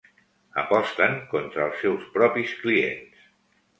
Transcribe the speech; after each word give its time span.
Aposten 0.61 1.13
contra 1.33 1.67
els 1.67 1.77
seus 1.85 2.09
propis 2.19 2.59
clients. 2.63 3.33